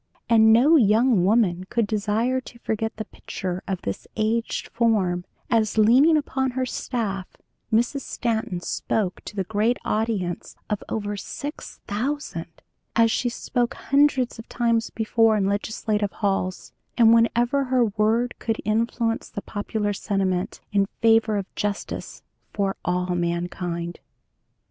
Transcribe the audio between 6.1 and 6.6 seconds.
upon